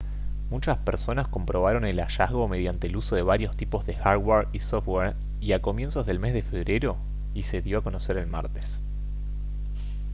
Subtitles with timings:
[0.49, 5.13] muchas personas comprobaron el hallazgo mediante el uso de varios tipos de hardware y software
[5.39, 6.97] y a comienzos del mes de febrero
[7.35, 8.81] y se dio a conocer el martes